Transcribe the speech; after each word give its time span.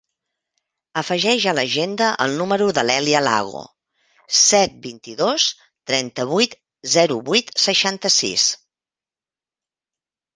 Afegeix 0.99 1.43
a 1.49 1.51
l'agenda 1.57 2.05
el 2.23 2.31
número 2.37 2.69
de 2.77 2.83
l'Èlia 2.89 3.19
Lago: 3.25 3.61
set, 4.37 4.79
vint-i-dos, 4.85 5.45
trenta-vuit, 5.91 6.57
zero, 6.95 7.19
vuit, 7.29 7.53
seixanta-sis. 7.65 8.47